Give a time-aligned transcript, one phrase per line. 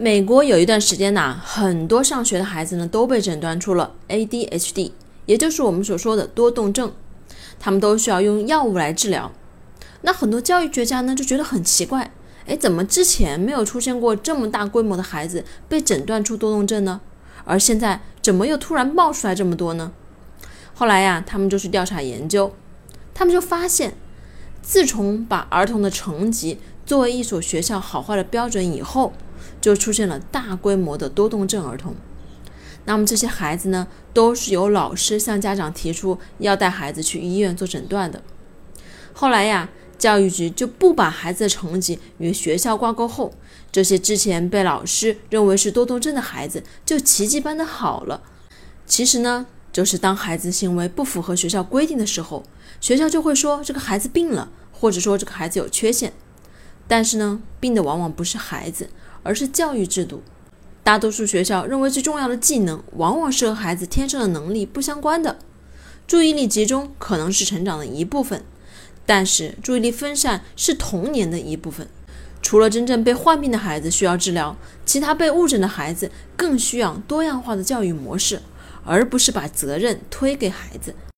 [0.00, 4.92] 美国有一段时间呐，很多上学的孩子呢都被诊断出了 ADHD，
[5.26, 6.92] 也就是我们所说的多动症，
[7.58, 9.32] 他们都需要用药物来治疗。
[10.02, 12.12] 那很多教育学家呢就觉得很奇怪，
[12.46, 17.00] 哎，怎么之前没有出现过这么大规模的孩子被诊断出多动症呢？
[17.44, 19.90] 而现在怎么又突然冒出来这么多呢？
[20.74, 22.54] 后来呀，他们就去调查研究，
[23.12, 23.94] 他们就发现，
[24.62, 29.12] 自从把儿童的成绩作为一所学校好坏的标准以后，
[29.60, 31.94] 就出现了大规模的多动症儿童。
[32.84, 38.22] 那么这些孩子呢，都是由老师向家长提出要带孩子去医院做诊断的。
[39.12, 39.68] 后来呀，
[39.98, 43.34] 教育局就不把孩子的成绩与学校挂钩后，
[43.70, 48.22] 这些之前被老师认为是多动症的孩子就奇迹般的好了。
[48.86, 52.44] 其实呢，就是当孩子行为不符合学校规定的时候，
[52.80, 56.12] 学校就会说这个孩子病了，或者说这个孩子有缺陷。
[56.88, 58.90] 但是呢，病的往往不是孩子。
[59.24, 60.22] 而是教育制度，
[60.82, 65.38] 大多数学校认为最重要的技能，往往是和孩子天生的能力不相关的。
[66.06, 68.42] 注意力集中可能是成长的一部分，
[69.04, 71.88] 但是注意力分散是童年的一部分。
[72.40, 78.40] 除了真正被患病的孩子需要治疗，其他被误诊的孩子更需要多样化的教育模式，
[78.86, 80.94] 而不是把责任推给孩子。